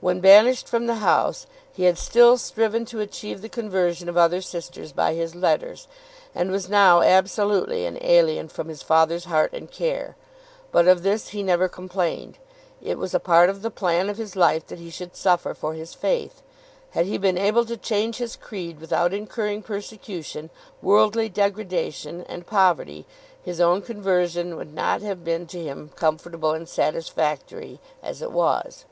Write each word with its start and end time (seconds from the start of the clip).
When 0.00 0.18
banished 0.18 0.66
from 0.66 0.86
the 0.88 0.96
house 0.96 1.46
he 1.72 1.84
had 1.84 1.96
still 1.96 2.36
striven 2.38 2.84
to 2.86 2.98
achieve 2.98 3.40
the 3.40 3.48
conversion 3.48 4.08
of 4.08 4.16
other 4.16 4.40
sisters 4.42 4.90
by 4.90 5.14
his 5.14 5.36
letters, 5.36 5.86
and 6.34 6.50
was 6.50 6.68
now 6.68 7.02
absolutely 7.02 7.86
an 7.86 7.96
alien 8.00 8.48
from 8.48 8.66
his 8.66 8.82
father's 8.82 9.26
heart 9.26 9.52
and 9.52 9.70
care. 9.70 10.16
But 10.72 10.88
of 10.88 11.04
this 11.04 11.28
he 11.28 11.44
never 11.44 11.68
complained. 11.68 12.36
It 12.82 12.98
was 12.98 13.14
a 13.14 13.20
part 13.20 13.48
of 13.48 13.62
the 13.62 13.70
plan 13.70 14.10
of 14.10 14.16
his 14.16 14.34
life 14.34 14.66
that 14.66 14.80
he 14.80 14.90
should 14.90 15.14
suffer 15.14 15.54
for 15.54 15.74
his 15.74 15.94
faith. 15.94 16.42
Had 16.90 17.06
he 17.06 17.16
been 17.16 17.38
able 17.38 17.64
to 17.66 17.76
change 17.76 18.16
his 18.16 18.34
creed 18.34 18.80
without 18.80 19.14
incurring 19.14 19.62
persecution, 19.62 20.50
worldly 20.82 21.28
degradation, 21.28 22.24
and 22.28 22.44
poverty, 22.44 23.06
his 23.40 23.60
own 23.60 23.82
conversion 23.82 24.56
would 24.56 24.74
not 24.74 25.00
have 25.02 25.22
been 25.22 25.46
to 25.46 25.62
him 25.62 25.92
comfortable 25.94 26.50
and 26.54 26.68
satisfactory 26.68 27.78
as 28.02 28.20
it 28.20 28.32
was. 28.32 28.84